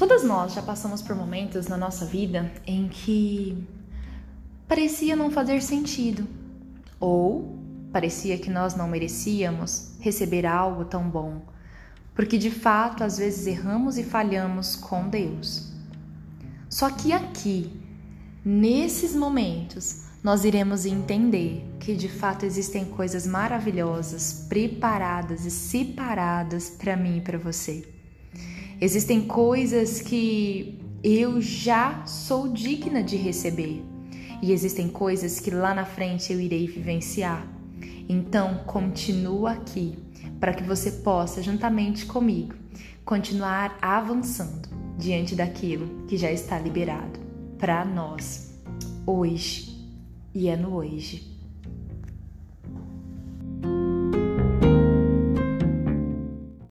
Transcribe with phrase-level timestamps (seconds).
[0.00, 3.68] Todas nós já passamos por momentos na nossa vida em que
[4.66, 6.26] parecia não fazer sentido
[6.98, 7.58] ou
[7.92, 11.42] parecia que nós não merecíamos receber algo tão bom,
[12.14, 15.70] porque de fato às vezes erramos e falhamos com Deus.
[16.70, 17.70] Só que aqui,
[18.42, 26.96] nesses momentos, nós iremos entender que de fato existem coisas maravilhosas preparadas e separadas para
[26.96, 27.99] mim e para você.
[28.80, 33.84] Existem coisas que eu já sou digna de receber
[34.42, 37.46] e existem coisas que lá na frente eu irei vivenciar.
[38.08, 39.98] Então, continua aqui
[40.40, 42.54] para que você possa, juntamente comigo,
[43.04, 47.20] continuar avançando diante daquilo que já está liberado
[47.58, 48.58] para nós
[49.06, 49.78] hoje
[50.34, 51.39] e é no hoje.